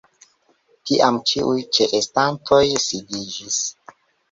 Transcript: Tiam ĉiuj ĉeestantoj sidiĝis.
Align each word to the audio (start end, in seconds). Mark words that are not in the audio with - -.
Tiam 0.89 1.19
ĉiuj 1.33 1.61
ĉeestantoj 1.79 2.63
sidiĝis. 2.87 3.63